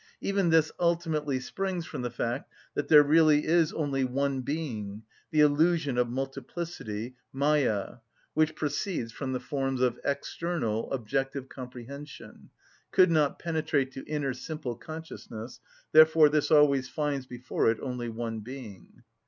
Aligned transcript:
Even 0.19 0.49
this 0.49 0.71
ultimately 0.79 1.39
springs 1.39 1.85
from 1.85 2.01
the 2.01 2.09
fact 2.09 2.51
that 2.73 2.87
there 2.87 3.03
really 3.03 3.45
is 3.45 3.71
only 3.71 4.03
one 4.03 4.41
being; 4.41 5.03
the 5.29 5.41
illusion 5.41 5.95
of 5.95 6.09
multiplicity 6.09 7.13
(Maja), 7.31 7.97
which 8.33 8.55
proceeds 8.55 9.11
from 9.11 9.31
the 9.31 9.39
forms 9.39 9.79
of 9.79 9.99
external, 10.03 10.91
objective 10.91 11.49
comprehension, 11.49 12.49
could 12.89 13.11
not 13.11 13.37
penetrate 13.37 13.91
to 13.91 14.03
inner, 14.07 14.33
simple 14.33 14.75
consciousness; 14.75 15.59
therefore 15.91 16.29
this 16.29 16.49
always 16.49 16.89
finds 16.89 17.27
before 17.27 17.69
it 17.69 17.77
only 17.79 18.09
one 18.09 18.39
being. 18.39 19.03